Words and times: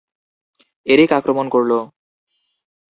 Eric 0.85 1.09
আক্রমণ 1.13 1.45
করলো। 1.49 1.79